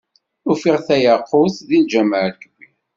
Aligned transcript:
Ufiɣ 0.51 0.77
tayaqut, 0.87 1.55
deg 1.69 1.81
lǧameɛ 1.85 2.21
Lekbir. 2.33 2.75